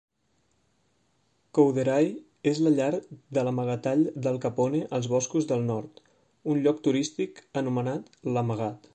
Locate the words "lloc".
6.65-6.81